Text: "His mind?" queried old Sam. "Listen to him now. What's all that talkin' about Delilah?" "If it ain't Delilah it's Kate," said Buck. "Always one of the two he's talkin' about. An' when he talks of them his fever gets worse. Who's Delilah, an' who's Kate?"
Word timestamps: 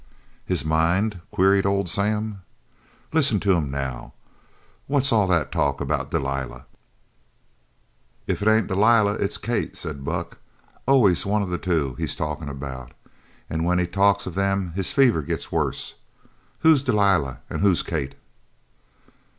"His 0.43 0.65
mind?" 0.65 1.19
queried 1.29 1.63
old 1.63 1.87
Sam. 1.87 2.41
"Listen 3.13 3.39
to 3.41 3.53
him 3.53 3.69
now. 3.69 4.13
What's 4.87 5.11
all 5.11 5.27
that 5.27 5.51
talkin' 5.51 5.83
about 5.83 6.09
Delilah?" 6.09 6.65
"If 8.25 8.41
it 8.41 8.47
ain't 8.47 8.65
Delilah 8.65 9.13
it's 9.17 9.37
Kate," 9.37 9.77
said 9.77 10.03
Buck. 10.03 10.39
"Always 10.87 11.23
one 11.23 11.43
of 11.43 11.51
the 11.51 11.59
two 11.59 11.93
he's 11.99 12.15
talkin' 12.15 12.49
about. 12.49 12.93
An' 13.47 13.63
when 13.63 13.77
he 13.77 13.85
talks 13.85 14.25
of 14.25 14.33
them 14.33 14.71
his 14.73 14.91
fever 14.91 15.21
gets 15.21 15.51
worse. 15.51 15.93
Who's 16.61 16.81
Delilah, 16.81 17.41
an' 17.47 17.59
who's 17.59 17.83
Kate?" 17.83 18.15